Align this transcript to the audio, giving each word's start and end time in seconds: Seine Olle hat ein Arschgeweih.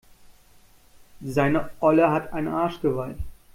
Seine 1.23 1.69
Olle 1.79 2.09
hat 2.09 2.33
ein 2.33 2.47
Arschgeweih. 2.47 3.13